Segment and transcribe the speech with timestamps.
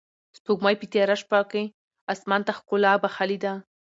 [0.37, 1.63] سپوږمۍ په تیاره شپه کې
[2.13, 3.53] اسمان ته ښکلا بښلې ده.